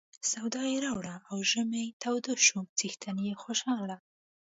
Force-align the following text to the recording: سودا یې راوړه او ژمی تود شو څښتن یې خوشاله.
سودا 0.31 0.61
یې 0.71 0.77
راوړه 0.85 1.15
او 1.29 1.37
ژمی 1.51 1.85
تود 2.01 2.25
شو 2.45 2.59
څښتن 2.77 3.17
یې 3.27 3.33
خوشاله. 3.41 3.97